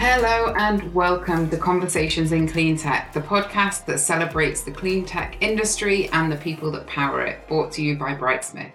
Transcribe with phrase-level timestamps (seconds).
[0.00, 5.36] Hello and welcome to Conversations in Clean Tech, the podcast that celebrates the clean tech
[5.40, 8.70] industry and the people that power it, brought to you by Brightsmith.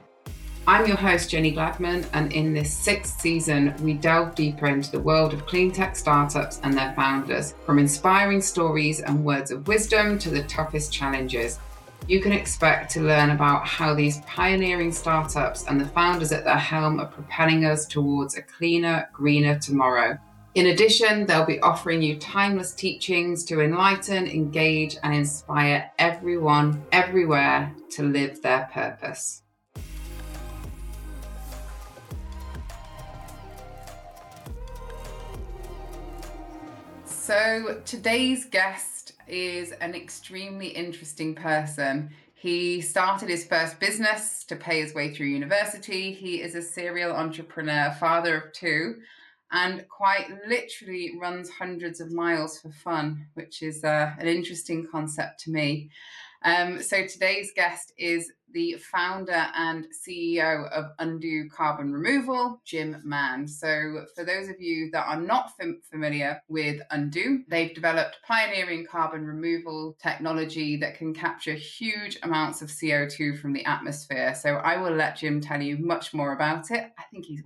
[0.67, 4.99] I'm your host, Jenny Gladman, and in this sixth season, we delve deeper into the
[4.99, 10.19] world of clean tech startups and their founders, from inspiring stories and words of wisdom
[10.19, 11.57] to the toughest challenges.
[12.05, 16.57] You can expect to learn about how these pioneering startups and the founders at their
[16.57, 20.19] helm are propelling us towards a cleaner, greener tomorrow.
[20.55, 27.73] In addition, they'll be offering you timeless teachings to enlighten, engage, and inspire everyone, everywhere
[27.91, 29.41] to live their purpose.
[37.05, 42.11] So, today's guest is an extremely interesting person.
[42.35, 46.13] He started his first business to pay his way through university.
[46.13, 48.97] He is a serial entrepreneur, father of two,
[49.53, 55.39] and quite literally runs hundreds of miles for fun, which is uh, an interesting concept
[55.41, 55.89] to me.
[56.43, 63.47] Um, so today's guest is the founder and CEO of Undo Carbon Removal, Jim Mann.
[63.47, 68.85] So, for those of you that are not fam- familiar with Undo, they've developed pioneering
[68.85, 74.35] carbon removal technology that can capture huge amounts of CO2 from the atmosphere.
[74.35, 76.91] So, I will let Jim tell you much more about it.
[76.99, 77.43] I think he's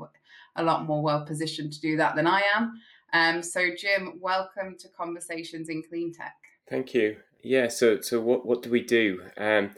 [0.58, 2.80] a lot more well positioned to do that than I am.
[3.14, 6.36] Um, so, Jim, welcome to Conversations in Clean Tech.
[6.70, 7.18] Thank you.
[7.42, 7.70] Yeah.
[7.70, 9.22] So, so what what do we do?
[9.38, 9.72] Um,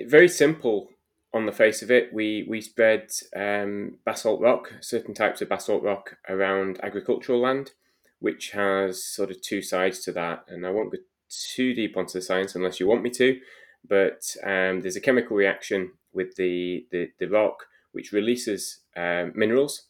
[0.00, 0.90] very simple
[1.34, 2.12] on the face of it.
[2.12, 7.72] We we spread um, basalt rock, certain types of basalt rock, around agricultural land,
[8.20, 10.44] which has sort of two sides to that.
[10.48, 13.40] And I won't go too deep onto the science unless you want me to.
[13.88, 19.86] But um, there's a chemical reaction with the the, the rock which releases um, minerals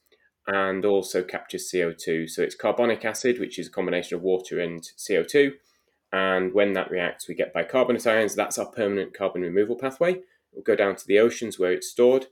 [0.46, 2.28] and also captures CO2.
[2.28, 5.52] So it's carbonic acid, which is a combination of water and CO2.
[6.12, 8.34] And when that reacts, we get bicarbonate ions.
[8.34, 10.20] That's our permanent carbon removal pathway.
[10.52, 12.26] We'll go down to the oceans where it's stored.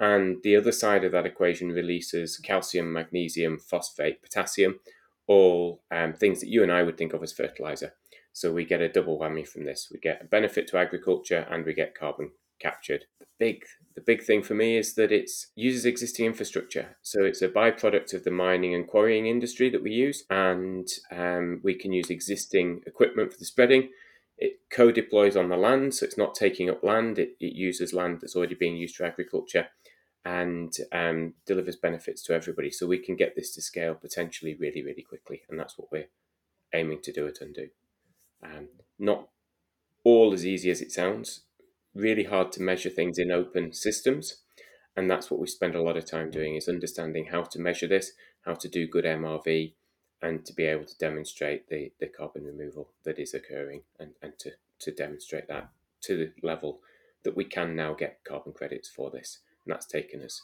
[0.00, 4.80] And the other side of that equation releases calcium, magnesium, phosphate, potassium,
[5.28, 7.94] all um, things that you and I would think of as fertilizer.
[8.32, 9.88] So we get a double whammy from this.
[9.92, 13.04] We get a benefit to agriculture and we get carbon captured.
[13.18, 13.64] The big
[13.94, 16.96] the big thing for me is that it uses existing infrastructure.
[17.02, 21.60] So it's a byproduct of the mining and quarrying industry that we use, and um,
[21.62, 23.90] we can use existing equipment for the spreading.
[24.38, 27.92] It co deploys on the land, so it's not taking up land, it, it uses
[27.92, 29.68] land that's already being used for agriculture
[30.24, 32.70] and um, delivers benefits to everybody.
[32.70, 36.08] So we can get this to scale potentially really, really quickly, and that's what we're
[36.72, 37.68] aiming to do at Undo.
[38.42, 38.68] Um,
[38.98, 39.28] not
[40.04, 41.42] all as easy as it sounds
[41.94, 44.36] really hard to measure things in open systems.
[44.96, 47.86] And that's what we spend a lot of time doing is understanding how to measure
[47.86, 48.12] this,
[48.44, 49.72] how to do good MRV,
[50.20, 54.38] and to be able to demonstrate the, the carbon removal that is occurring and, and
[54.38, 55.70] to, to demonstrate that
[56.02, 56.80] to the level
[57.24, 59.38] that we can now get carbon credits for this.
[59.64, 60.42] And that's taken us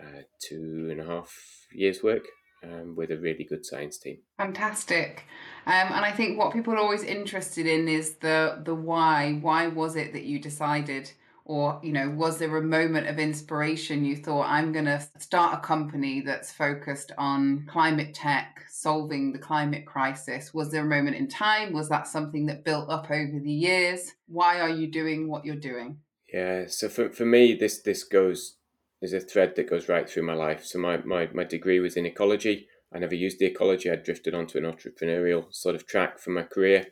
[0.00, 2.26] uh, two and a half years' work
[2.62, 4.18] um, with a really good science team.
[4.36, 5.24] Fantastic.
[5.66, 9.38] Um, and I think what people are always interested in is the the why.
[9.40, 11.12] Why was it that you decided,
[11.44, 14.04] or you know, was there a moment of inspiration?
[14.04, 19.38] You thought, I'm going to start a company that's focused on climate tech, solving the
[19.38, 20.54] climate crisis.
[20.54, 21.72] Was there a moment in time?
[21.72, 24.12] Was that something that built up over the years?
[24.26, 25.98] Why are you doing what you're doing?
[26.32, 26.66] Yeah.
[26.68, 28.57] So for for me, this this goes
[29.00, 30.64] there's a thread that goes right through my life.
[30.64, 32.66] So my, my, my degree was in ecology.
[32.92, 33.90] I never used the ecology.
[33.90, 36.86] I drifted onto an entrepreneurial sort of track for my career.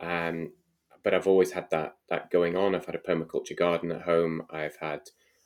[0.00, 0.52] Um,
[1.02, 2.74] but I've always had that that going on.
[2.74, 4.42] I've had a permaculture garden at home.
[4.50, 5.00] I've had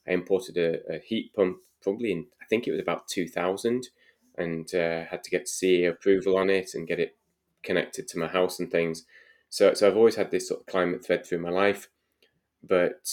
[0.07, 3.89] I imported a, a heat pump probably in I think it was about 2000
[4.37, 7.17] and uh, had to get CE approval on it and get it
[7.63, 9.05] connected to my house and things.
[9.49, 11.89] So so I've always had this sort of climate thread through my life,
[12.63, 13.07] but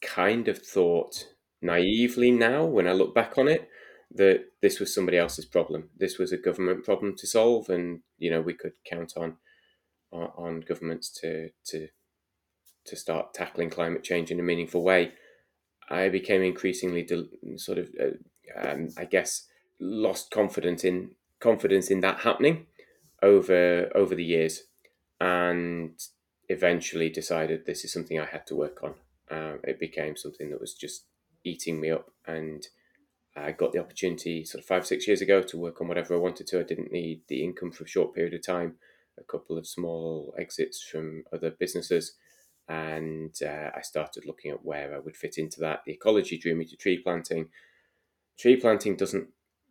[0.00, 1.26] kind of thought
[1.60, 3.68] naively now when I look back on it
[4.14, 5.90] that this was somebody else's problem.
[5.96, 9.36] This was a government problem to solve, and you know we could count on
[10.10, 11.88] on, governments to to
[12.86, 15.12] to start tackling climate change in a meaningful way.
[15.90, 17.06] I became increasingly
[17.56, 19.46] sort of, uh, um, I guess,
[19.80, 22.66] lost confidence in confidence in that happening
[23.22, 24.62] over over the years,
[25.20, 25.92] and
[26.48, 28.94] eventually decided this is something I had to work on.
[29.30, 31.04] Um, it became something that was just
[31.48, 32.10] eating me up.
[32.26, 32.66] And
[33.36, 36.18] I got the opportunity sort of five, six years ago to work on whatever I
[36.18, 36.60] wanted to.
[36.60, 38.76] I didn't need the income for a short period of time,
[39.18, 42.14] a couple of small exits from other businesses.
[42.68, 45.82] And uh, I started looking at where I would fit into that.
[45.86, 47.48] The ecology drew me to tree planting.
[48.38, 49.28] Tree planting doesn't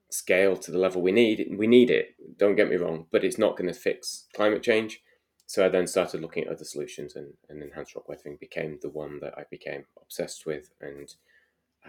[0.10, 1.56] scale to the level we need.
[1.58, 5.02] We need it, don't get me wrong, but it's not going to fix climate change.
[5.46, 8.90] So I then started looking at other solutions, and, and enhanced rock weathering became the
[8.90, 11.14] one that I became obsessed with and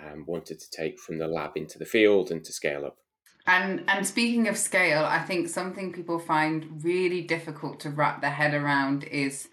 [0.05, 2.99] um, wanted to take from the lab into the field and to scale up.
[3.47, 8.31] And and speaking of scale, I think something people find really difficult to wrap their
[8.31, 9.49] head around is,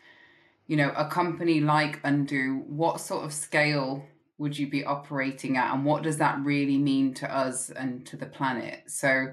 [0.68, 2.64] you know, a company like Undo.
[2.68, 4.06] What sort of scale
[4.38, 8.18] would you be operating at, and what does that really mean to us and to
[8.18, 8.84] the planet?
[8.88, 9.28] So,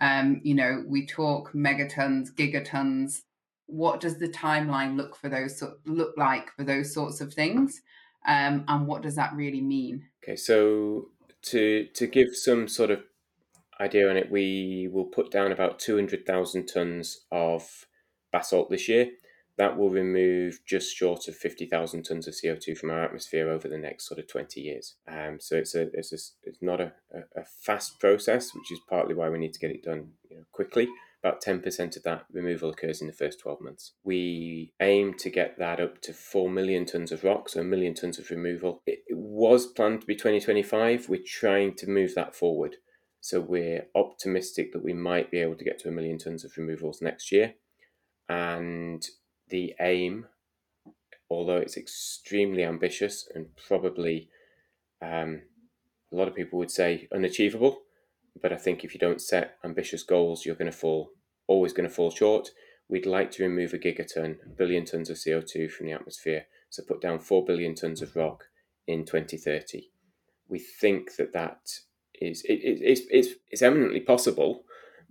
[0.00, 3.22] um, you know, we talk megatons, gigatons.
[3.66, 7.82] What does the timeline look for those look like for those sorts of things,
[8.26, 10.08] um, and what does that really mean?
[10.22, 11.08] Okay, so
[11.42, 13.00] to to give some sort of
[13.80, 17.86] idea on it, we will put down about two hundred thousand tons of
[18.32, 19.10] basalt this year
[19.56, 23.78] that will remove just short of 50,000 tons of CO2 from our atmosphere over the
[23.78, 24.96] next sort of 20 years.
[25.06, 26.18] Um, so it's, a, it's, a,
[26.48, 26.92] it's not a,
[27.36, 30.42] a, fast process, which is partly why we need to get it done you know,
[30.50, 30.88] quickly.
[31.24, 33.92] About 10% of that removal occurs in the first 12 months.
[34.04, 37.94] We aim to get that up to 4 million tons of rock, so a million
[37.94, 38.82] tons of removal.
[38.86, 41.08] It, was planned to be 2025.
[41.08, 42.76] We're trying to move that forward.
[43.22, 46.58] So we're optimistic that we might be able to get to a million tons of
[46.58, 47.54] removals next year.
[48.28, 49.02] And
[49.48, 50.26] the aim,
[51.30, 54.28] although it's extremely ambitious and probably
[55.00, 55.40] um,
[56.12, 57.83] a lot of people would say unachievable,
[58.40, 61.12] but I think if you don't set ambitious goals, you're going to fall,
[61.46, 62.50] always going to fall short.
[62.88, 66.82] We'd like to remove a gigaton, a billion tons of CO2 from the atmosphere, so
[66.82, 68.44] put down 4 billion tons of rock
[68.86, 69.90] in 2030.
[70.48, 71.80] We think that that
[72.20, 74.64] is it, it, it's, it's, it's eminently possible,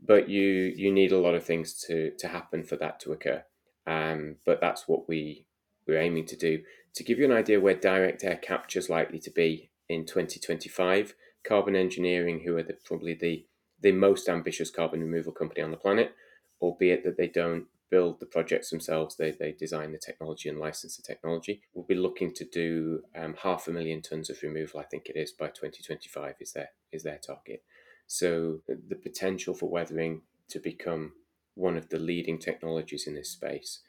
[0.06, 3.44] but you you need a lot of things to, to happen for that to occur.
[3.88, 5.46] Um, but that's what we
[5.88, 6.62] we're aiming to do.
[6.96, 11.16] To give you an idea where direct air capture is likely to be in 2025,
[11.44, 13.46] Carbon Engineering, who are the, probably the
[13.82, 16.16] the most ambitious carbon removal company on the planet,
[16.62, 20.98] albeit that they don't build the projects themselves, they, they design the technology and license
[20.98, 21.62] the technology.
[21.74, 25.16] We'll be looking to do um, half a million tons of removal, I think it
[25.16, 27.62] is, by 2025 is their, is their target.
[28.08, 31.14] So the potential for weathering to become
[31.56, 33.82] one of the leading technologies in this space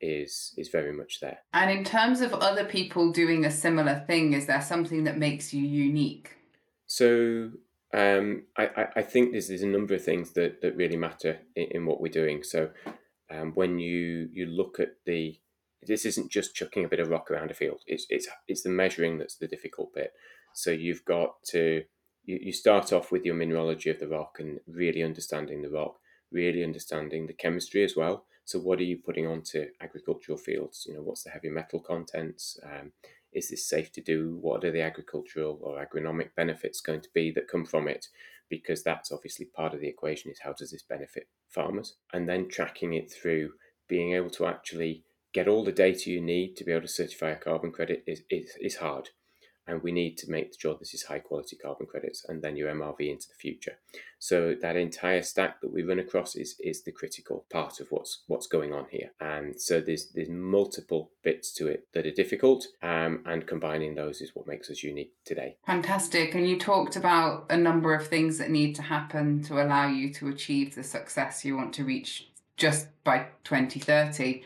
[0.00, 1.40] is is very much there.
[1.52, 5.52] And in terms of other people doing a similar thing, is there something that makes
[5.52, 6.36] you unique?
[6.90, 7.50] So
[7.94, 11.68] um, I, I think there's, there's a number of things that, that really matter in,
[11.70, 12.42] in what we're doing.
[12.42, 12.70] So
[13.30, 15.38] um, when you you look at the
[15.86, 17.80] this isn't just chucking a bit of rock around a field.
[17.86, 20.12] It's it's it's the measuring that's the difficult bit.
[20.52, 21.84] So you've got to
[22.24, 26.00] you, you start off with your mineralogy of the rock and really understanding the rock
[26.30, 28.24] really understanding the chemistry as well.
[28.44, 30.84] So, what are you putting onto agricultural fields?
[30.86, 32.58] You know, what's the heavy metal contents?
[32.64, 32.92] Um,
[33.32, 34.38] is this safe to do?
[34.40, 38.06] What are the agricultural or agronomic benefits going to be that come from it?
[38.48, 41.96] Because that's obviously part of the equation is how does this benefit farmers?
[42.12, 43.52] And then tracking it through
[43.88, 47.30] being able to actually get all the data you need to be able to certify
[47.30, 49.10] a carbon credit is, is, is hard
[49.70, 52.72] and we need to make sure this is high quality carbon credits and then your
[52.72, 53.78] MRV into the future.
[54.18, 58.22] So that entire stack that we run across is is the critical part of what's
[58.26, 59.12] what's going on here.
[59.20, 64.20] And so there's there's multiple bits to it that are difficult, um, and combining those
[64.20, 65.56] is what makes us unique today.
[65.66, 66.34] Fantastic.
[66.34, 70.12] And you talked about a number of things that need to happen to allow you
[70.14, 74.42] to achieve the success you want to reach just by 2030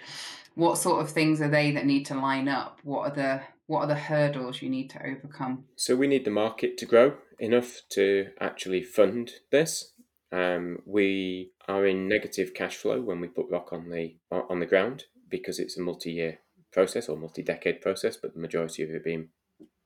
[0.54, 3.80] what sort of things are they that need to line up what are the what
[3.80, 5.64] are the hurdles you need to overcome?
[5.76, 9.92] So we need the market to grow enough to actually fund this.
[10.32, 14.66] Um, we are in negative cash flow when we put rock on the on the
[14.66, 16.40] ground because it's a multi-year
[16.72, 19.28] process or multi-decade process, but the majority of it being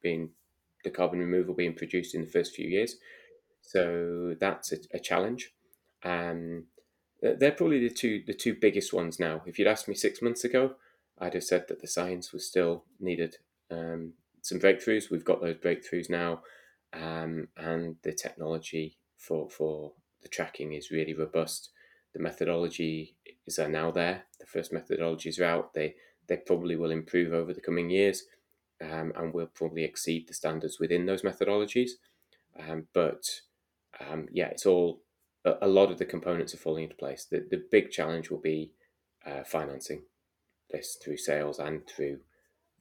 [0.03, 0.31] being
[0.85, 2.97] the carbon removal being produced in the first few years.
[3.61, 5.53] So that's a, a challenge.
[6.05, 6.67] Um,
[7.21, 9.43] they're probably the two the two biggest ones now.
[9.47, 10.77] If you'd asked me six months ago,
[11.19, 13.37] I'd have said that the science was still needed
[13.71, 15.11] um, some breakthroughs.
[15.11, 16.43] We've got those breakthroughs now,
[16.93, 21.71] um, and the technology for for the tracking is really robust.
[22.15, 24.25] The methodology is are now there.
[24.41, 25.75] The first methodologies are out.
[25.75, 25.95] They
[26.27, 28.25] they probably will improve over the coming years,
[28.83, 31.93] um, and will probably exceed the standards within those methodologies.
[32.59, 33.25] Um, but
[34.01, 35.03] um, yeah, it's all
[35.45, 37.27] a, a, lot of the components are falling into place.
[37.31, 38.73] The the big challenge will be
[39.27, 40.03] uh, financing
[40.71, 42.21] this through sales and through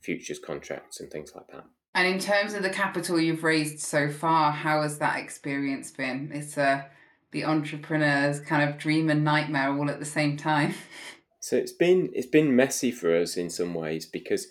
[0.02, 1.66] futures contracts and things like that.
[1.96, 6.32] And in terms of the capital you've raised so far, how has that experience been?
[6.34, 6.82] It's a uh,
[7.32, 10.74] the entrepreneur's kind of dream and nightmare all at the same time.
[11.40, 14.48] So it's been it's been messy for us in some ways because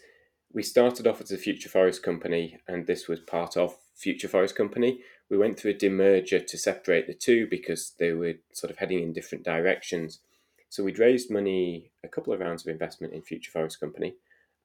[0.54, 4.56] we started off as a future forest company and this was part of future forest
[4.56, 8.78] company we went through a demerger to separate the two because they were sort of
[8.78, 10.20] heading in different directions.
[10.68, 14.14] So we'd raised money, a couple of rounds of investment in Future Forest Company,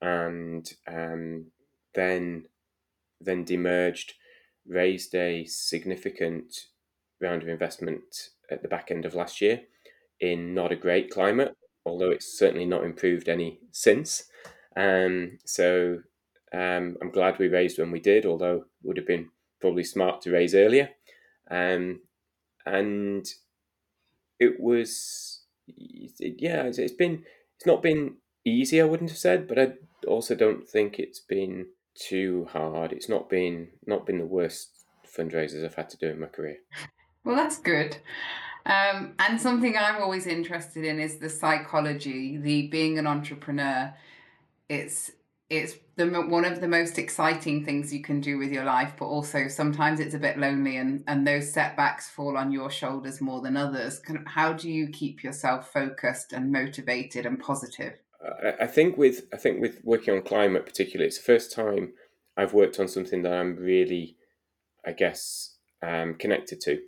[0.02, 1.46] and um,
[1.94, 2.46] then
[3.20, 4.12] then demerged,
[4.66, 6.66] raised a significant
[7.20, 9.62] round of investment at the back end of last year
[10.20, 11.56] in not a great climate,
[11.86, 14.24] although it's certainly not improved any since.
[14.76, 15.98] Um, so
[16.52, 19.30] um, I'm glad we raised when we did, although it would have been
[19.60, 20.90] probably smart to raise earlier.
[21.50, 22.00] Um,
[22.66, 23.26] and
[24.40, 27.24] it was, yeah, it's been,
[27.56, 29.72] it's not been easy, I wouldn't have said, but I
[30.06, 32.92] also don't think it's been too hard.
[32.92, 34.70] It's not been not been the worst
[35.06, 36.58] fundraisers I've had to do in my career.
[37.24, 37.98] Well, that's good.
[38.66, 43.94] Um, and something I'm always interested in is the psychology, the being an entrepreneur.
[44.68, 45.12] It's
[45.48, 49.04] it's the one of the most exciting things you can do with your life, but
[49.04, 53.40] also sometimes it's a bit lonely, and and those setbacks fall on your shoulders more
[53.40, 54.00] than others.
[54.26, 57.98] How do you keep yourself focused and motivated and positive?
[58.60, 61.92] I think with I think with working on climate particularly, it's the first time
[62.36, 64.16] I've worked on something that I'm really,
[64.86, 66.80] I guess, um, connected to,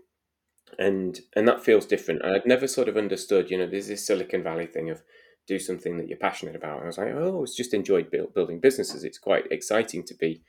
[0.78, 2.22] and and that feels different.
[2.22, 5.02] And I'd never sort of understood, you know, there's this Silicon Valley thing of
[5.46, 6.76] do something that you're passionate about.
[6.76, 9.04] And I was like, oh, it's just enjoyed build, building businesses.
[9.04, 10.42] It's quite exciting to be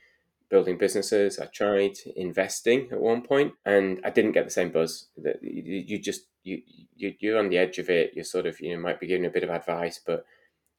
[0.48, 1.38] building businesses.
[1.38, 5.08] I tried investing at one point, and I didn't get the same buzz.
[5.16, 6.62] That you, you just you,
[6.94, 8.12] you you're on the edge of it.
[8.14, 10.24] You're sort of you know might be giving a bit of advice, but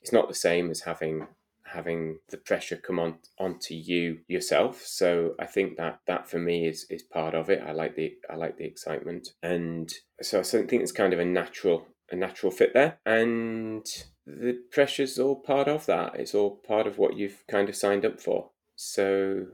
[0.02, 1.28] it's not the same as having
[1.74, 4.84] having the pressure come on onto you yourself.
[4.86, 7.62] So i think that that for me is is part of it.
[7.66, 9.30] I like the i like the excitement.
[9.44, 13.00] And so i think it's kind of a natural a natural fit there.
[13.06, 13.86] And
[14.26, 16.16] the pressure's all part of that.
[16.16, 18.52] It's all part of what you've kind of signed up for.
[18.76, 19.46] So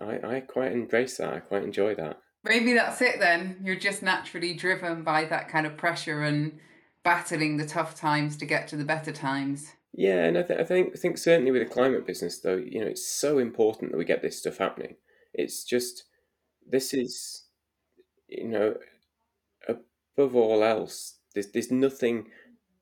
[0.00, 1.32] i i quite embrace that.
[1.32, 2.18] I quite enjoy that.
[2.44, 3.56] Maybe that's it then.
[3.64, 6.58] You're just naturally driven by that kind of pressure and
[7.02, 10.64] battling the tough times to get to the better times yeah, and I, th- I
[10.64, 13.98] think I think certainly with the climate business, though, you know, it's so important that
[13.98, 14.96] we get this stuff happening.
[15.32, 16.04] It's just
[16.68, 17.44] this is,
[18.28, 18.74] you know,
[19.68, 22.26] above all else, there's there's nothing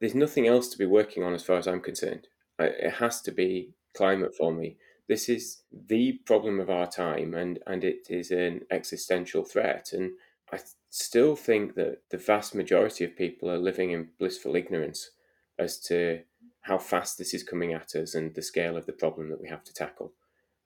[0.00, 2.28] there's nothing else to be working on as far as I'm concerned.
[2.58, 4.76] I, it has to be climate for me.
[5.08, 9.92] This is the problem of our time, and and it is an existential threat.
[9.92, 10.12] And
[10.50, 15.10] I still think that the vast majority of people are living in blissful ignorance
[15.58, 16.22] as to
[16.62, 19.48] how fast this is coming at us and the scale of the problem that we
[19.48, 20.12] have to tackle.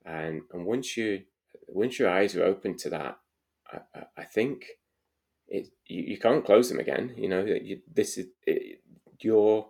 [0.04, 1.22] And and once you
[1.66, 3.18] once your eyes are open to that,
[3.72, 4.66] I, I think
[5.48, 7.14] it you, you can't close them again.
[7.16, 8.80] You know you, this is it,
[9.20, 9.68] you're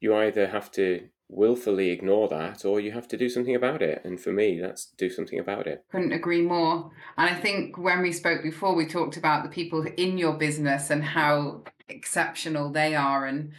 [0.00, 4.00] you either have to willfully ignore that or you have to do something about it
[4.02, 8.00] and for me that's do something about it couldn't agree more and i think when
[8.00, 12.94] we spoke before we talked about the people in your business and how exceptional they
[12.94, 13.52] are and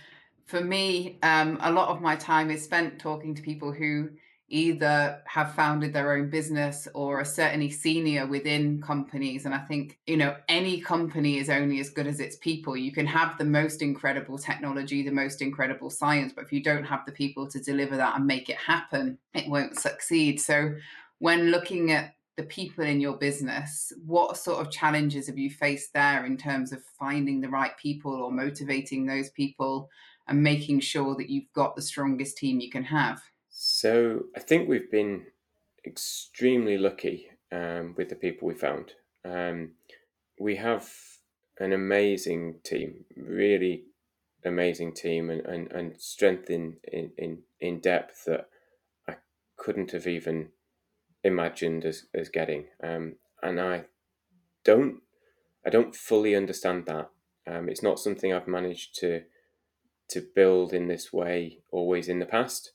[0.49, 4.09] for me, um, a lot of my time is spent talking to people who
[4.47, 9.45] either have founded their own business or are certainly senior within companies.
[9.45, 12.75] And I think, you know, any company is only as good as its people.
[12.75, 16.83] You can have the most incredible technology, the most incredible science, but if you don't
[16.83, 20.41] have the people to deliver that and make it happen, it won't succeed.
[20.41, 20.73] So
[21.19, 25.93] when looking at the people in your business, what sort of challenges have you faced
[25.93, 29.91] there in terms of finding the right people or motivating those people?
[30.29, 33.21] And making sure that you've got the strongest team you can have?
[33.49, 35.25] So I think we've been
[35.85, 38.93] extremely lucky um, with the people we found.
[39.25, 39.71] Um,
[40.39, 40.89] we have
[41.59, 43.83] an amazing team, really
[44.45, 48.47] amazing team, and, and, and strength in, in, in depth that
[49.07, 49.15] I
[49.57, 50.49] couldn't have even
[51.23, 52.67] imagined as, as getting.
[52.81, 53.85] Um, and I
[54.63, 55.01] don't
[55.65, 57.09] I don't fully understand that.
[57.45, 59.23] Um, it's not something I've managed to
[60.09, 62.71] to build in this way always in the past.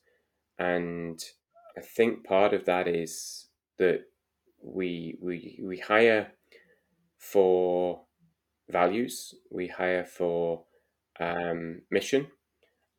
[0.59, 1.23] And
[1.77, 3.49] I think part of that is
[3.79, 4.05] that
[4.63, 6.33] we we we hire
[7.19, 8.03] for
[8.71, 10.65] values, we hire for
[11.21, 12.29] um, mission,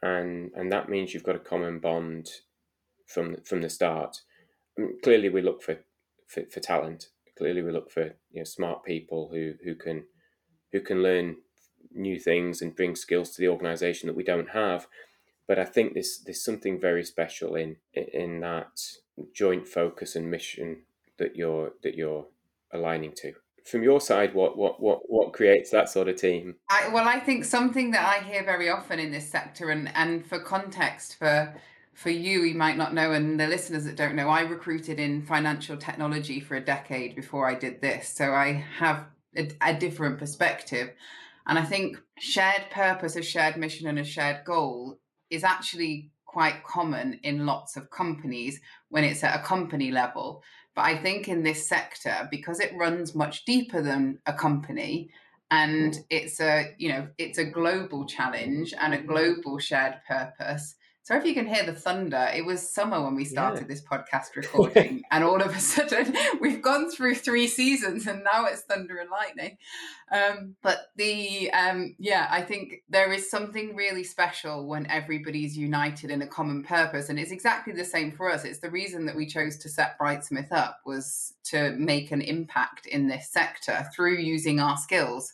[0.01, 2.29] and and that means you've got a common bond
[3.07, 4.17] from from the start.
[4.77, 5.79] I mean, clearly, we look for,
[6.27, 7.07] for for talent.
[7.37, 10.05] Clearly, we look for you know smart people who who can
[10.71, 11.37] who can learn
[11.93, 14.87] new things and bring skills to the organization that we don't have.
[15.47, 18.81] But I think there's there's something very special in in that
[19.33, 20.83] joint focus and mission
[21.17, 22.27] that you're that you're
[22.71, 23.33] aligning to.
[23.63, 26.55] From your side, what what what what creates that sort of team?
[26.69, 30.25] I, well, I think something that I hear very often in this sector, and and
[30.25, 31.55] for context, for
[31.95, 35.25] for you, you might not know, and the listeners that don't know, I recruited in
[35.25, 38.09] financial technology for a decade before I did this.
[38.09, 40.91] So I have a, a different perspective.
[41.47, 44.99] And I think shared purpose, a shared mission, and a shared goal
[45.29, 48.59] is actually quite common in lots of companies
[48.89, 50.43] when it's at a company level.
[50.75, 55.09] But I think in this sector, because it runs much deeper than a company,
[55.51, 56.03] and mm.
[56.09, 59.07] it's a you know it's a global challenge and a mm-hmm.
[59.07, 60.75] global shared purpose
[61.05, 63.67] so if you can hear the thunder, it was summer when we started yeah.
[63.67, 68.47] this podcast recording, and all of a sudden we've gone through three seasons, and now
[68.47, 69.59] it's thunder and lightning.
[70.11, 76.09] Um, but the um, yeah, I think there is something really special when everybody's united
[76.09, 78.43] in a common purpose, and it's exactly the same for us.
[78.43, 82.87] It's the reason that we chose to set Brightsmith up was to make an impact
[82.87, 85.31] in this sector through using our skills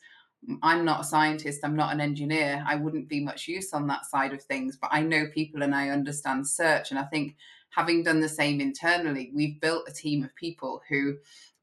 [0.64, 2.64] I'm not a scientist, I'm not an engineer.
[2.68, 5.76] I wouldn't be much use on that side of things, but I know people and
[5.76, 6.90] I understand search.
[6.90, 7.36] And I think
[7.70, 11.18] having done the same internally, we've built a team of people who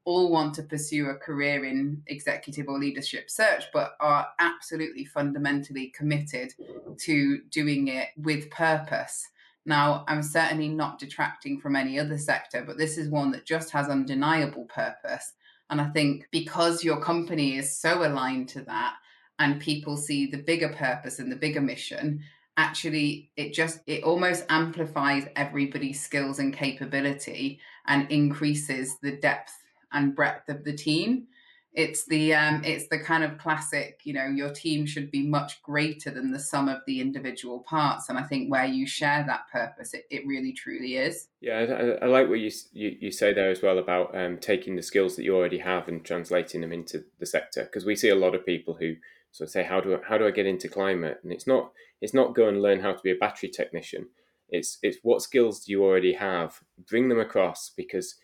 [0.05, 5.93] all want to pursue a career in executive or leadership search, but are absolutely fundamentally
[5.95, 6.53] committed
[6.97, 9.27] to doing it with purpose.
[9.65, 13.71] Now, I'm certainly not detracting from any other sector, but this is one that just
[13.71, 15.33] has undeniable purpose.
[15.69, 18.95] And I think because your company is so aligned to that
[19.37, 22.21] and people see the bigger purpose and the bigger mission,
[22.57, 29.53] actually it just it almost amplifies everybody's skills and capability and increases the depth
[29.93, 31.27] and breadth of the team
[31.73, 35.61] it's the um, it's the kind of classic you know your team should be much
[35.61, 39.41] greater than the sum of the individual parts and i think where you share that
[39.51, 41.27] purpose it, it really truly is.
[41.41, 44.75] Yeah i, I like what you, you, you say there as well about um, taking
[44.75, 48.09] the skills that you already have and translating them into the sector because we see
[48.09, 48.95] a lot of people who
[49.31, 51.19] sort of say how do I, how do I get into climate?
[51.23, 51.71] And it's not
[52.01, 54.09] it's not go and learn how to be a battery technician.
[54.49, 56.59] It's it's what skills do you already have?
[56.89, 58.15] Bring them across because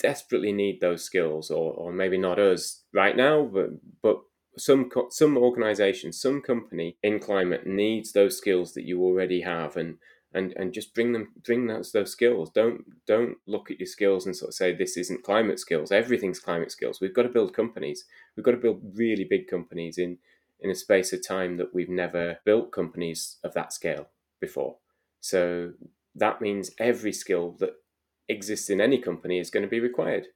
[0.00, 3.70] desperately need those skills, or, or maybe not us right now, but
[4.02, 4.20] but
[4.58, 9.98] some some organization, some company in climate needs those skills that you already have, and
[10.32, 12.50] and and just bring them bring those those skills.
[12.50, 15.92] Don't don't look at your skills and sort of say this isn't climate skills.
[15.92, 17.00] Everything's climate skills.
[17.00, 18.04] We've got to build companies.
[18.36, 20.18] We've got to build really big companies in
[20.60, 24.08] in a space of time that we've never built companies of that scale
[24.40, 24.76] before.
[25.20, 25.72] So
[26.14, 27.74] that means every skill that
[28.30, 30.26] exists in any company is going to be required.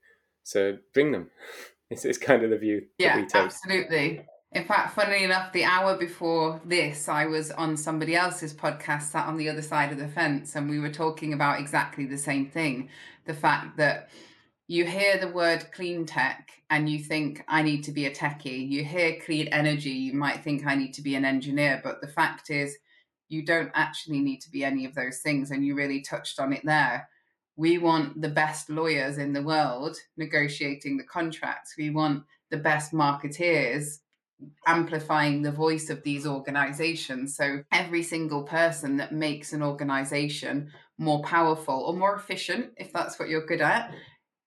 [0.43, 1.29] So bring them.
[1.91, 2.87] It's, it's kind of the view.
[2.97, 4.25] Yeah, absolutely.
[4.51, 9.27] In fact, funnily enough, the hour before this, I was on somebody else's podcast, sat
[9.27, 12.49] on the other side of the fence, and we were talking about exactly the same
[12.49, 12.89] thing.
[13.25, 14.09] The fact that
[14.67, 18.67] you hear the word clean tech and you think, I need to be a techie.
[18.67, 21.81] You hear clean energy, you might think, I need to be an engineer.
[21.83, 22.75] But the fact is,
[23.29, 25.51] you don't actually need to be any of those things.
[25.51, 27.07] And you really touched on it there
[27.55, 31.75] we want the best lawyers in the world negotiating the contracts.
[31.77, 33.99] We want the best marketeers
[34.67, 37.35] amplifying the voice of these organizations.
[37.37, 43.17] So every single person that makes an organization more powerful or more efficient, if that's
[43.17, 43.93] what you're good at,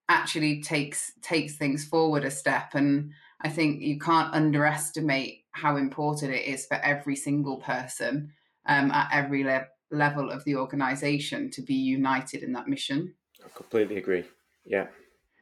[0.07, 2.75] actually takes takes things forward a step.
[2.75, 8.31] And I think you can't underestimate how important it is for every single person
[8.67, 13.13] um, at every level level of the organization to be united in that mission.
[13.43, 14.23] I completely agree.
[14.65, 14.87] Yeah.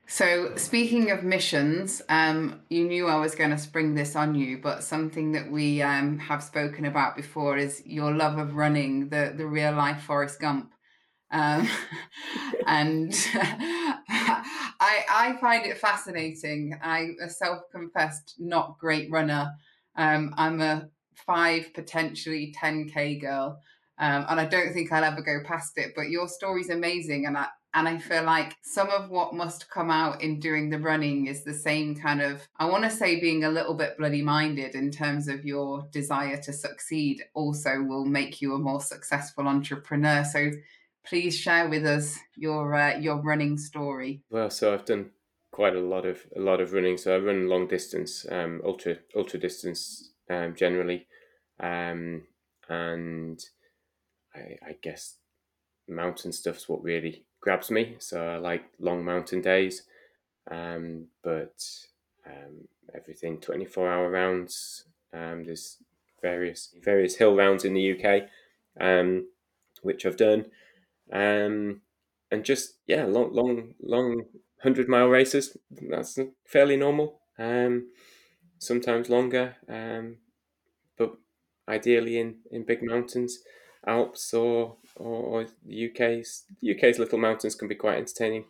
[0.10, 4.58] So, speaking of missions, um, you knew I was going to spring this on you,
[4.58, 9.34] but something that we um, have spoken about before is your love of running, the,
[9.36, 10.72] the real life Forrest Gump.
[11.30, 11.68] Um,
[12.68, 16.80] and I, I find it fascinating.
[16.82, 19.52] I'm a self confessed not great runner.
[19.98, 23.60] Um, I'm a five, potentially 10K girl.
[24.00, 25.94] Um, and I don't think I'll ever go past it.
[25.96, 29.92] But your story's amazing, and I and I feel like some of what must come
[29.92, 33.44] out in doing the running is the same kind of I want to say being
[33.44, 37.24] a little bit bloody minded in terms of your desire to succeed.
[37.34, 40.24] Also, will make you a more successful entrepreneur.
[40.24, 40.52] So
[41.06, 44.22] please share with us your uh, your running story.
[44.30, 45.12] Well, so I've done
[45.52, 46.98] quite a lot of a lot of running.
[46.98, 51.08] So I run long distance, um, ultra ultra distance um, generally,
[51.60, 52.24] um,
[52.70, 53.44] and
[54.38, 55.16] I, I guess
[55.88, 57.98] mountain stuff's what really grabs me.
[58.00, 59.84] So I like long mountain days,
[60.50, 61.64] um, but
[62.26, 64.86] um, everything 24 hour rounds.
[65.14, 65.78] Um, there's
[66.22, 68.30] various various hill rounds in the UK,
[68.80, 69.30] um,
[69.82, 70.46] which I've done,
[71.12, 71.82] um,
[72.32, 74.26] and just yeah, long long long
[74.64, 75.58] hundred mile races.
[75.72, 77.22] That's fairly normal.
[77.40, 77.92] Um,
[78.60, 79.58] sometimes longer,
[80.98, 81.18] but
[81.68, 83.40] ideally in in big mountains.
[83.88, 88.46] Alps or, or, or UK's UK's little mountains can be quite entertaining.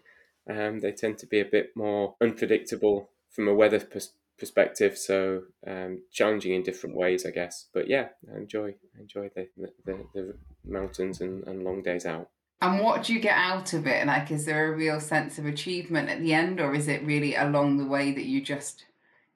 [0.50, 4.98] Um, they tend to be a bit more unpredictable from a weather pers- perspective.
[4.98, 7.68] So um, challenging in different ways, I guess.
[7.74, 9.48] But yeah, I enjoy enjoy the
[9.86, 12.30] the, the mountains and, and long days out.
[12.60, 14.08] And what do you get out of it?
[14.08, 17.36] Like, is there a real sense of achievement at the end, or is it really
[17.36, 18.86] along the way that you just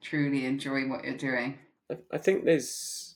[0.00, 1.58] truly enjoy what you're doing?
[1.88, 3.11] I, I think there's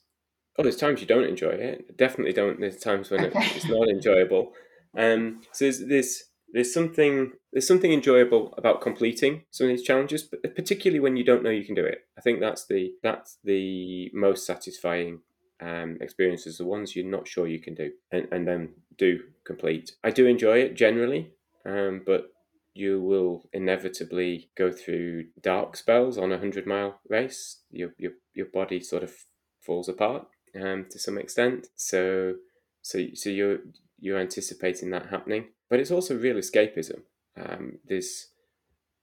[0.59, 1.97] oh, there's times you don't enjoy it.
[1.97, 2.61] Definitely don't.
[2.61, 3.39] There's times when okay.
[3.39, 4.53] it, it's not enjoyable.
[4.97, 10.23] Um, so there's, there's there's something there's something enjoyable about completing some of these challenges,
[10.55, 11.99] particularly when you don't know you can do it.
[12.17, 15.21] I think that's the that's the most satisfying
[15.61, 19.93] um, experiences, the ones you're not sure you can do, and, and then do complete.
[20.05, 21.33] I do enjoy it generally,
[21.65, 22.29] um, but
[22.75, 27.63] you will inevitably go through dark spells on a hundred mile race.
[27.71, 29.13] Your your your body sort of
[29.61, 30.27] falls apart
[30.61, 31.69] um, to some extent.
[31.77, 32.35] So
[32.83, 33.59] so so you're
[33.99, 37.03] you're anticipating that happening, but it's also real escapism.
[37.37, 38.29] Um, there's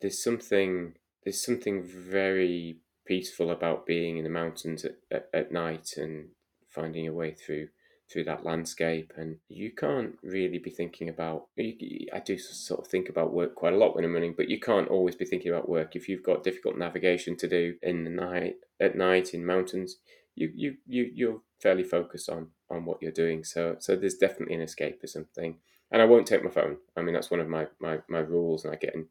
[0.02, 5.94] there's something there's something very peaceful about being in the mountains at, at, at night
[5.98, 6.30] and
[6.70, 7.68] finding your way through
[8.12, 13.10] through that landscape and you can't really be thinking about i do sort of think
[13.10, 15.70] about work quite a lot when i'm running but you can't always be thinking about
[15.70, 19.98] work if you've got difficult navigation to do in the night at night in mountains
[20.36, 24.56] you you, you you're fairly focused on on what you're doing so so there's definitely
[24.56, 25.58] an escapism thing
[25.92, 28.66] and i won't take my phone i mean that's one of my my, my rules
[28.66, 29.06] and i get in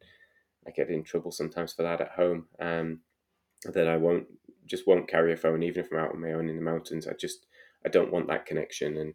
[0.67, 3.01] i get in trouble sometimes for that at home um
[3.65, 4.27] that i won't
[4.67, 7.07] just won't carry a phone even if i'm out on my own in the mountains
[7.07, 7.47] i just
[7.85, 8.97] I don't want that connection.
[8.97, 9.15] And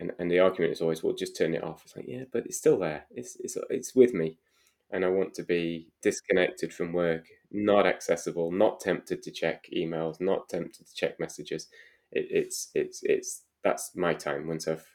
[0.00, 1.82] and, and the argument is always, well, just turn it off.
[1.84, 3.06] It's like, yeah, but it's still there.
[3.10, 4.38] It's it's it's with me,
[4.90, 10.20] and I want to be disconnected from work, not accessible, not tempted to check emails,
[10.20, 11.68] not tempted to check messages.
[12.12, 14.46] It, it's it's it's that's my time.
[14.46, 14.86] Once I've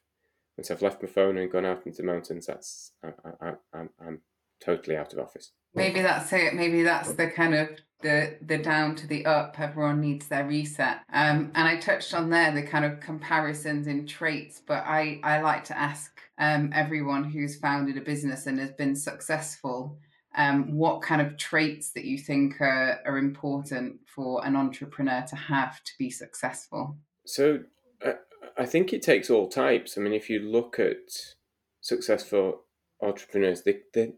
[0.58, 3.90] once I've left my phone and gone out into the mountains, that's I, I, I'm
[4.00, 4.22] I'm
[4.64, 5.52] totally out of office.
[5.74, 6.54] Maybe that's it.
[6.54, 7.70] Maybe that's the kind of
[8.02, 12.30] the the down to the up everyone needs their reset um, and i touched on
[12.30, 17.26] there the kind of comparisons in traits but i i like to ask um, everyone
[17.26, 20.00] who's founded a business and has been successful
[20.36, 25.36] um, what kind of traits that you think are, are important for an entrepreneur to
[25.36, 26.98] have to be successful?
[27.26, 27.62] So
[28.04, 28.14] I,
[28.58, 29.98] I think it takes all types.
[29.98, 31.36] I mean if you look at
[31.82, 32.64] successful
[33.02, 34.14] entrepreneurs they, they,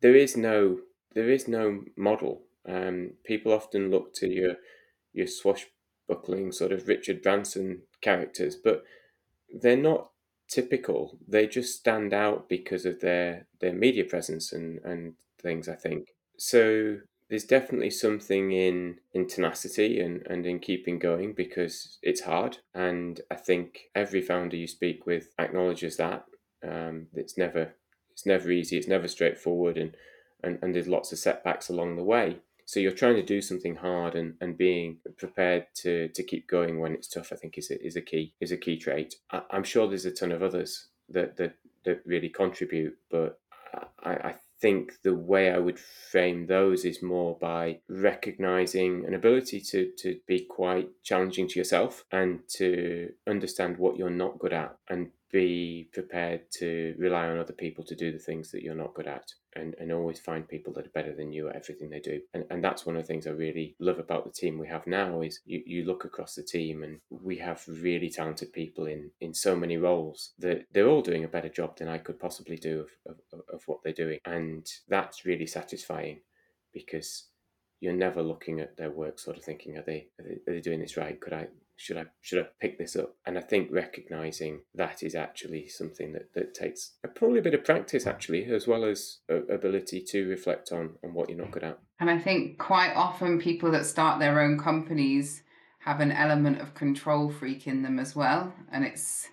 [0.00, 0.78] there is no
[1.14, 2.42] there is no model.
[2.68, 4.56] Um, people often look to your
[5.12, 8.84] your swashbuckling sort of Richard Branson characters, but
[9.50, 10.10] they're not
[10.48, 11.18] typical.
[11.26, 15.68] They just stand out because of their their media presence and and things.
[15.68, 16.98] I think so.
[17.30, 22.58] There's definitely something in in tenacity and and in keeping going because it's hard.
[22.74, 26.24] And I think every founder you speak with acknowledges that.
[26.66, 27.74] Um, it's never
[28.12, 28.76] it's never easy.
[28.76, 29.94] It's never straightforward, and
[30.42, 32.38] and, and there's lots of setbacks along the way.
[32.68, 36.78] So you're trying to do something hard and, and being prepared to, to keep going
[36.78, 39.14] when it's tough, I think is a, is a key is a key trait.
[39.30, 41.54] I, am sure there's a ton of others that, that,
[41.86, 43.40] that really contribute, but
[44.04, 49.60] I, I think the way I would frame those is more by recognizing an ability
[49.60, 54.76] to, to be quite challenging to yourself and to understand what you're not good at
[54.88, 58.94] and be prepared to rely on other people to do the things that you're not
[58.94, 62.00] good at and, and always find people that are better than you at everything they
[62.00, 62.20] do.
[62.32, 64.86] And, and that's one of the things I really love about the team we have
[64.86, 69.10] now is you, you look across the team and we have really talented people in,
[69.20, 72.56] in so many roles that they're all doing a better job than I could possibly
[72.56, 74.18] do of, of, of what they're doing.
[74.24, 76.20] And that's really satisfying
[76.72, 77.26] because
[77.80, 80.60] you're never looking at their work sort of thinking, are they, are they, are they
[80.60, 81.20] doing this right?
[81.20, 83.14] Could I should I should I pick this up?
[83.24, 87.64] And I think recognizing that is actually something that, that takes probably a bit of
[87.64, 91.78] practice actually, as well as ability to reflect on on what you're not good at.
[92.00, 95.44] And I think quite often people that start their own companies
[95.80, 99.28] have an element of control freak in them as well, and it's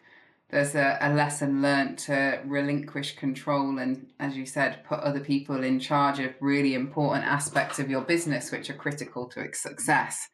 [0.49, 5.63] there's a, a lesson learned to relinquish control and as you said put other people
[5.63, 10.29] in charge of really important aspects of your business which are critical to its success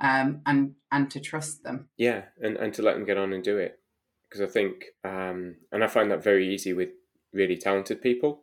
[0.00, 1.88] um, and and to trust them.
[1.96, 3.78] Yeah, and, and to let them get on and do it.
[4.28, 6.90] Because I think, um, and I find that very easy with
[7.32, 8.42] really talented people.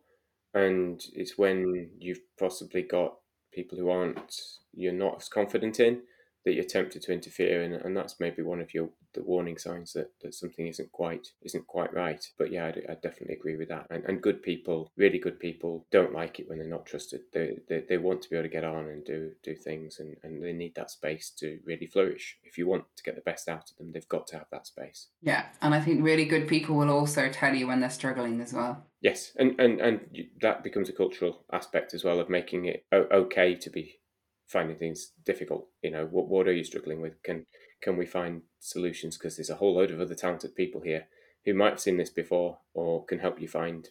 [0.53, 3.15] And it's when you've possibly got
[3.53, 4.35] people who aren't,
[4.73, 6.01] you're not as confident in,
[6.47, 9.91] that you're tempted to interfere and, and that's maybe one of your the warning signs
[9.91, 12.25] that, that something isn't quite isn't quite right.
[12.37, 13.87] But yeah I, I definitely agree with that.
[13.89, 17.23] And, and good people really good people don't like it when they're not trusted.
[17.33, 20.15] They, they, they want to be able to get on and do do things and,
[20.23, 22.37] and they need that space to really flourish.
[22.45, 24.67] If you want to get the best out of them they've got to have that
[24.67, 25.07] space.
[25.21, 28.53] Yeah and I think really good people will also tell you when they're struggling as
[28.53, 28.85] well.
[29.01, 29.99] Yes and and, and
[30.39, 33.99] that becomes a cultural aspect as well of making it okay to be
[34.47, 35.67] finding things difficult.
[35.81, 37.21] You know, what what are you struggling with?
[37.23, 37.45] Can
[37.81, 39.17] can we find solutions?
[39.17, 41.07] Because there's a whole load of other talented people here
[41.45, 43.89] who might have seen this before or can help you find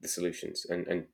[0.00, 0.66] the solutions.
[0.68, 1.06] And and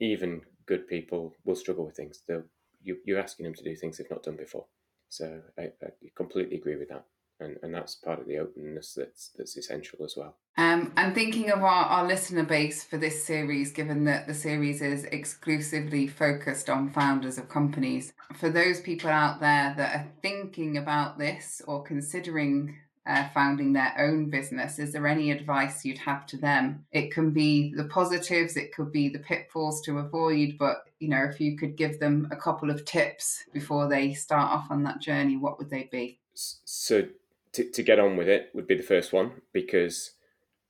[0.00, 2.22] even good people will struggle with things.
[2.26, 2.44] They'll,
[2.82, 4.66] you, you're asking them to do things they've not done before.
[5.08, 7.04] So I, I completely agree with that
[7.40, 10.36] and, and that's part of the openness that's that's essential as well.
[10.56, 14.82] Um, and thinking of our, our listener base for this series, given that the series
[14.82, 20.76] is exclusively focused on founders of companies, for those people out there that are thinking
[20.76, 26.24] about this or considering uh, founding their own business, is there any advice you'd have
[26.26, 26.86] to them?
[26.92, 31.24] It can be the positives, it could be the pitfalls to avoid, but you know,
[31.24, 35.00] if you could give them a couple of tips before they start off on that
[35.00, 36.20] journey, what would they be?
[36.34, 37.02] So
[37.54, 40.12] to, to get on with it would be the first one because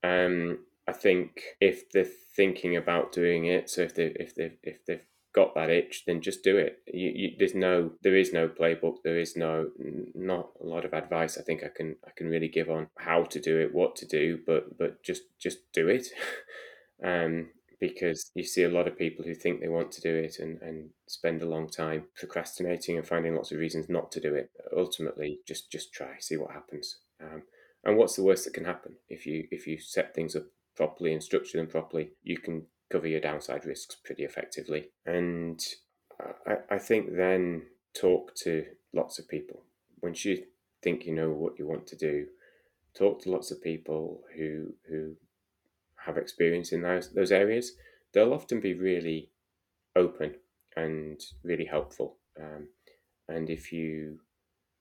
[0.02, 4.84] um, I think if they're thinking about doing it, so if they if they if
[4.86, 6.78] they've got that itch, then just do it.
[6.86, 8.96] You, you, there's no there is no playbook.
[9.02, 9.70] There is no
[10.14, 11.38] not a lot of advice.
[11.38, 14.06] I think I can I can really give on how to do it, what to
[14.06, 16.08] do, but but just just do it.
[17.04, 17.48] um,
[17.80, 20.60] because you see a lot of people who think they want to do it and,
[20.62, 24.50] and spend a long time procrastinating and finding lots of reasons not to do it.
[24.76, 26.98] Ultimately, just just try, see what happens.
[27.22, 27.42] Um,
[27.84, 30.44] and what's the worst that can happen if you if you set things up
[30.76, 32.10] properly and structure them properly?
[32.22, 34.90] You can cover your downside risks pretty effectively.
[35.06, 35.62] And
[36.46, 37.62] I, I think then
[37.94, 39.62] talk to lots of people.
[40.02, 40.44] Once you
[40.82, 42.26] think you know what you want to do,
[42.96, 45.16] talk to lots of people who who
[46.06, 47.72] have experience in those those areas,
[48.12, 49.30] they'll often be really
[49.96, 50.34] open
[50.76, 52.18] and really helpful.
[52.40, 52.68] Um,
[53.28, 54.18] and if you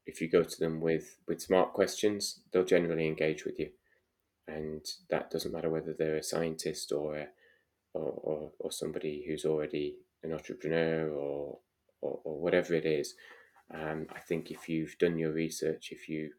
[0.06, 3.70] if you go to them with with smart questions, they'll generally engage with you.
[4.48, 7.28] And that doesn't matter whether they're a scientist or a,
[7.94, 11.60] or, or, or somebody who's already an entrepreneur or
[12.02, 13.16] or, or whatever it is.
[13.74, 16.32] Um, I think if you've done your research, if you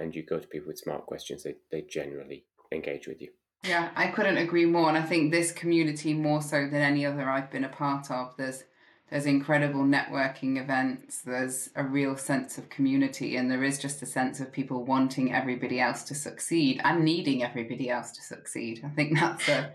[0.00, 3.28] and you go to people with smart questions, they, they generally engage with you.
[3.64, 4.88] Yeah, I couldn't agree more.
[4.88, 8.34] And I think this community, more so than any other I've been a part of,
[8.36, 8.64] there's
[9.10, 11.22] there's incredible networking events.
[11.22, 15.32] There's a real sense of community, and there is just a sense of people wanting
[15.32, 18.82] everybody else to succeed and needing everybody else to succeed.
[18.84, 19.72] I think that's a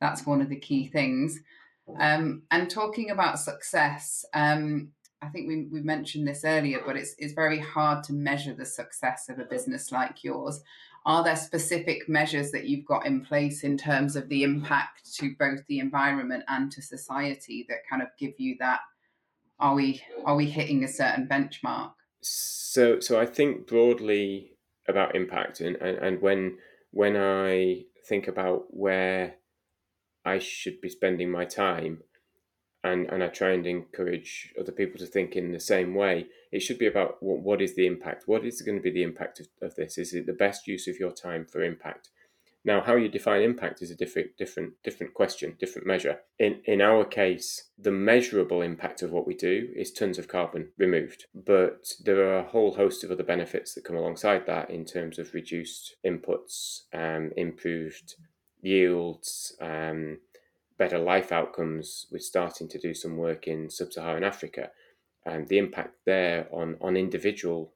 [0.00, 1.40] that's one of the key things.
[1.98, 4.88] Um, and talking about success, um,
[5.22, 8.66] I think we, we mentioned this earlier, but it's, it's very hard to measure the
[8.66, 10.62] success of a business like yours
[11.06, 15.34] are there specific measures that you've got in place in terms of the impact to
[15.38, 18.80] both the environment and to society that kind of give you that
[19.58, 21.92] are we are we hitting a certain benchmark?
[22.22, 24.52] So so i think broadly
[24.88, 26.58] about impact and, and, and when
[26.90, 29.36] when i think about where
[30.24, 32.02] i should be spending my time
[32.84, 36.26] and, and I try and encourage other people to think in the same way.
[36.52, 38.24] It should be about what, what is the impact?
[38.26, 39.98] What is going to be the impact of, of this?
[39.98, 42.10] Is it the best use of your time for impact?
[42.66, 46.20] Now, how you define impact is a different, different, different question, different measure.
[46.38, 50.70] In in our case, the measurable impact of what we do is tons of carbon
[50.78, 54.86] removed, but there are a whole host of other benefits that come alongside that in
[54.86, 58.14] terms of reduced inputs, um, improved
[58.62, 60.18] yields, um,
[60.78, 64.70] better life outcomes, we're starting to do some work in sub Saharan Africa.
[65.24, 67.72] And the impact there on, on individual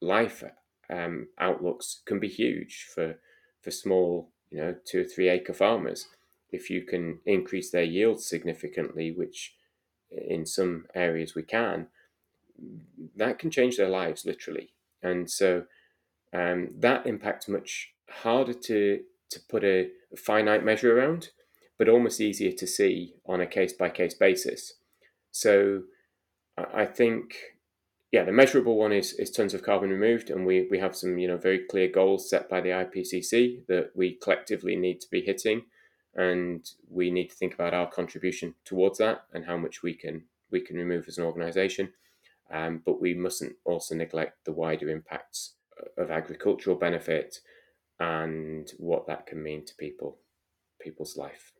[0.00, 0.42] life
[0.90, 3.18] um, outlooks can be huge for,
[3.62, 6.08] for small, you know, two or three acre farmers.
[6.50, 9.54] If you can increase their yields significantly, which
[10.10, 11.88] in some areas we can,
[13.16, 14.72] that can change their lives literally.
[15.02, 15.64] And so
[16.32, 21.30] um, that impact's much harder to, to put a finite measure around
[21.78, 24.74] but almost easier to see on a case by case basis.
[25.30, 25.82] So
[26.56, 27.34] I think,
[28.12, 31.18] yeah, the measurable one is, is tons of carbon removed, and we, we have some
[31.18, 35.22] you know very clear goals set by the IPCC that we collectively need to be
[35.22, 35.62] hitting,
[36.14, 40.24] and we need to think about our contribution towards that and how much we can
[40.50, 41.92] we can remove as an organisation.
[42.52, 45.54] Um, but we mustn't also neglect the wider impacts
[45.96, 47.38] of agricultural benefit
[47.98, 50.18] and what that can mean to people
[50.80, 51.53] people's life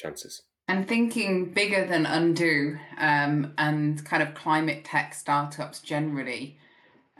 [0.00, 0.42] chances.
[0.68, 6.58] And thinking bigger than Undo um, and kind of climate tech startups generally,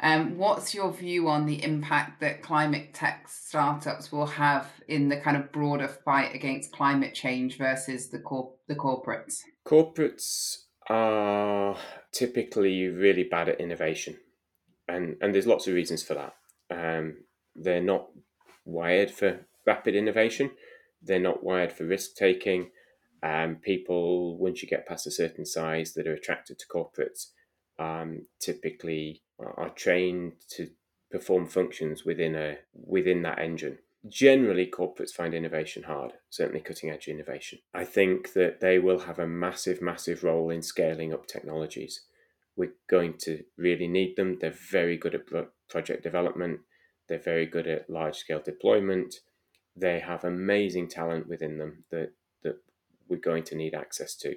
[0.02, 5.16] um, what's your view on the impact that climate tech startups will have in the
[5.16, 9.40] kind of broader fight against climate change versus the cor- the corporates?
[9.66, 11.76] Corporates are
[12.12, 14.16] typically really bad at innovation,
[14.88, 16.34] and and there's lots of reasons for that.
[16.70, 18.06] Um, they're not
[18.64, 20.52] wired for rapid innovation
[21.02, 22.70] they're not wired for risk taking,
[23.22, 27.32] Um, people, once you get past a certain size, that are attracted to corporates,
[27.78, 30.70] um, typically are trained to
[31.10, 33.78] perform functions within a within that engine.
[34.08, 37.58] Generally, corporates find innovation hard, certainly cutting edge innovation.
[37.74, 42.06] I think that they will have a massive, massive role in scaling up technologies.
[42.56, 44.38] We're going to really need them.
[44.38, 45.26] They're very good at
[45.68, 46.60] project development,
[47.06, 49.20] they're very good at large scale deployment.
[49.76, 52.56] They have amazing talent within them that, that
[53.08, 54.34] we're going to need access to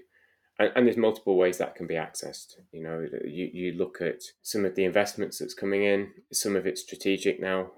[0.59, 2.55] and, and, there's multiple ways that can be accessed.
[2.71, 6.67] You know, you, you look at some of the investments that's coming in, some of
[6.67, 7.71] it's strategic now,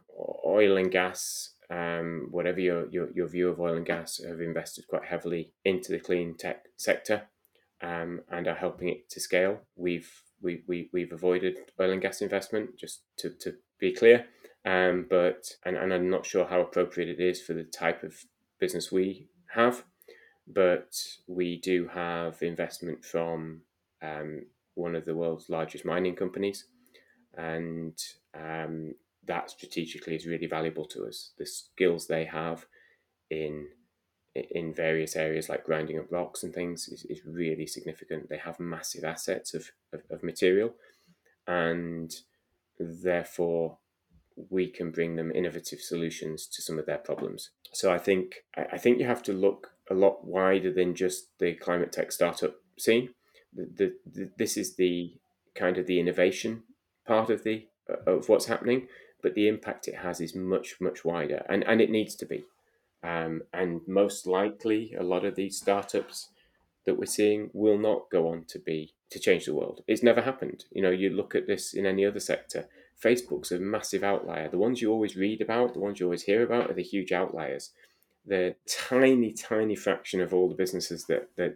[0.46, 4.88] oil and gas, um, whatever your, your, your view of oil and gas, have invested
[4.88, 7.24] quite heavily into the clean tech sector
[7.82, 9.62] um, and are helping it to scale.
[9.76, 14.26] We've we, we, we've avoided oil and gas investment, just to, to be clear.
[14.66, 18.16] Um, but and, and I'm not sure how appropriate it is for the type of
[18.60, 19.84] business we have
[20.48, 20.96] but
[21.28, 23.62] we do have investment from
[24.02, 26.66] um, one of the world's largest mining companies,
[27.36, 27.98] and
[28.38, 28.94] um,
[29.26, 31.32] that strategically is really valuable to us.
[31.38, 32.66] The skills they have
[33.30, 33.70] in
[34.36, 38.28] in various areas like grinding up rocks and things is, is really significant.
[38.28, 40.74] They have massive assets of, of, of material,
[41.48, 42.14] and
[42.78, 43.78] therefore
[44.50, 47.52] we can bring them innovative solutions to some of their problems.
[47.72, 51.54] So I think I think you have to look a lot wider than just the
[51.54, 53.10] climate tech startup scene.
[53.54, 55.14] The, the, the, this is the
[55.54, 56.64] kind of the innovation
[57.08, 58.88] part of the uh, of what's happening,
[59.22, 62.46] but the impact it has is much much wider, and and it needs to be.
[63.04, 66.30] Um, and most likely, a lot of these startups
[66.86, 69.84] that we're seeing will not go on to be to change the world.
[69.88, 70.66] It's never happened.
[70.72, 72.68] You know, you look at this in any other sector.
[73.04, 74.50] Facebook's a massive outlier.
[74.50, 77.12] The ones you always read about, the ones you always hear about, are the huge
[77.12, 77.72] outliers
[78.26, 81.56] the tiny, tiny fraction of all the businesses that that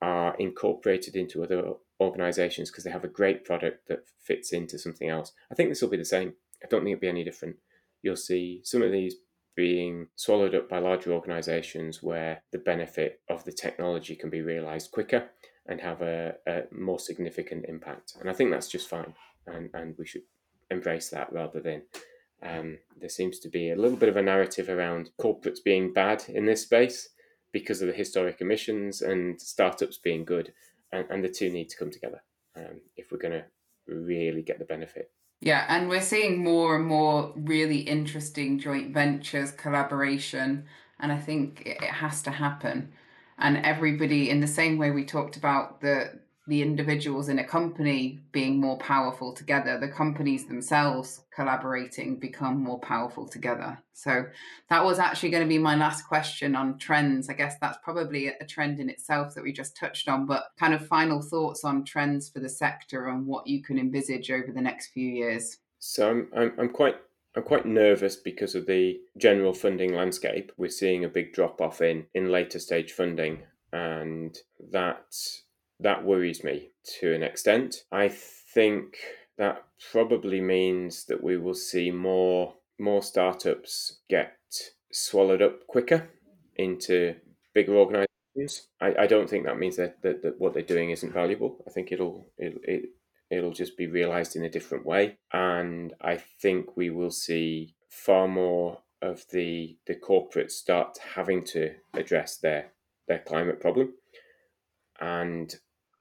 [0.00, 5.08] are incorporated into other organizations because they have a great product that fits into something
[5.08, 5.32] else.
[5.50, 6.34] I think this will be the same.
[6.62, 7.56] I don't think it'll be any different.
[8.02, 9.16] You'll see some of these
[9.56, 14.92] being swallowed up by larger organizations where the benefit of the technology can be realized
[14.92, 15.28] quicker
[15.66, 18.12] and have a, a more significant impact.
[18.20, 19.14] And I think that's just fine.
[19.48, 20.22] And, and we should
[20.70, 21.82] embrace that rather than
[22.42, 26.22] um, there seems to be a little bit of a narrative around corporates being bad
[26.28, 27.08] in this space
[27.52, 30.52] because of the historic emissions and startups being good,
[30.92, 32.22] and, and the two need to come together
[32.56, 33.44] um, if we're going to
[33.86, 35.10] really get the benefit.
[35.40, 40.64] Yeah, and we're seeing more and more really interesting joint ventures, collaboration,
[40.98, 42.92] and I think it has to happen.
[43.38, 48.20] And everybody, in the same way we talked about the the individuals in a company
[48.32, 53.78] being more powerful together, the companies themselves collaborating become more powerful together.
[53.92, 54.24] So
[54.70, 57.28] that was actually going to be my last question on trends.
[57.28, 60.72] I guess that's probably a trend in itself that we just touched on, but kind
[60.72, 64.62] of final thoughts on trends for the sector and what you can envisage over the
[64.62, 65.58] next few years.
[65.78, 66.96] So I'm, I'm, I'm quite
[67.36, 70.50] I'm quite nervous because of the general funding landscape.
[70.56, 74.36] We're seeing a big drop off in in later stage funding, and
[74.72, 75.14] that
[75.80, 77.84] that worries me to an extent.
[77.92, 78.96] I think
[79.36, 84.36] that probably means that we will see more more startups get
[84.92, 86.08] swallowed up quicker
[86.56, 87.14] into
[87.54, 88.68] bigger organizations.
[88.80, 91.64] I, I don't think that means that, that, that what they're doing isn't valuable.
[91.66, 92.90] I think it'll it, it
[93.30, 95.18] it'll just be realized in a different way.
[95.32, 101.74] And I think we will see far more of the the corporates start having to
[101.94, 102.72] address their
[103.06, 103.94] their climate problem.
[105.00, 105.54] And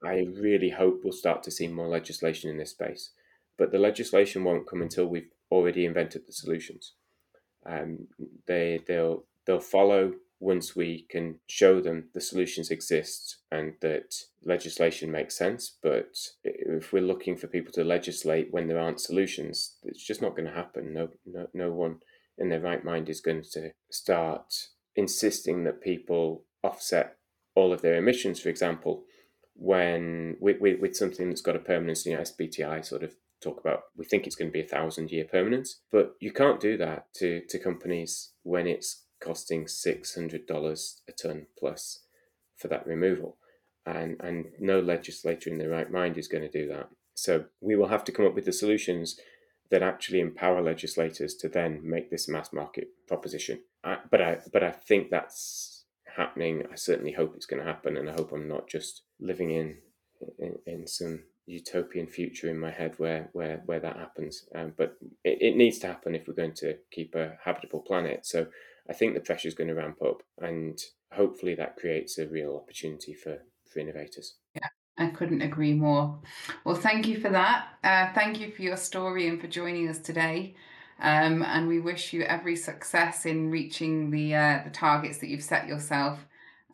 [0.03, 3.11] I really hope we'll start to see more legislation in this space.
[3.57, 6.93] But the legislation won't come until we've already invented the solutions.
[7.65, 8.07] Um,
[8.45, 14.13] they they'll they'll follow once we can show them the solutions exist and that
[14.45, 15.77] legislation makes sense.
[15.81, 20.35] But if we're looking for people to legislate when there aren't solutions, it's just not
[20.35, 20.93] going to happen.
[20.93, 21.97] No, no, no one
[22.37, 27.17] in their right mind is going to start insisting that people offset
[27.55, 29.03] all of their emissions, for example,
[29.57, 33.59] when with, with, with something that's got a permanence, you know, SBTI sort of talk
[33.59, 36.77] about we think it's going to be a thousand year permanence, but you can't do
[36.77, 42.03] that to, to companies when it's costing six hundred dollars a ton plus
[42.55, 43.37] for that removal.
[43.85, 46.89] And and no legislator in their right mind is going to do that.
[47.15, 49.19] So we will have to come up with the solutions
[49.71, 53.61] that actually empower legislators to then make this mass market proposition.
[53.83, 55.85] I, but I but I think that's
[56.15, 56.63] happening.
[56.71, 59.77] I certainly hope it's going to happen, and I hope I'm not just living in
[60.39, 64.45] in, in some utopian future in my head where where where that happens.
[64.53, 68.25] Um, but it, it needs to happen if we're going to keep a habitable planet.
[68.25, 68.47] So
[68.89, 70.77] I think the pressure is going to ramp up, and
[71.11, 73.39] hopefully that creates a real opportunity for,
[73.71, 74.35] for innovators.
[74.55, 76.19] Yeah, I couldn't agree more.
[76.63, 77.67] Well, thank you for that.
[77.83, 80.55] Uh, thank you for your story and for joining us today.
[80.99, 85.43] Um, and we wish you every success in reaching the uh, the targets that you've
[85.43, 86.25] set yourself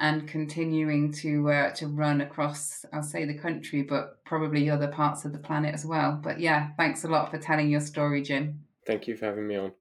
[0.04, 5.24] and continuing to uh, to run across, I'll say the country, but probably other parts
[5.24, 6.20] of the planet as well.
[6.22, 8.66] But yeah, thanks a lot for telling your story, Jim.
[8.86, 9.72] Thank you for having me on.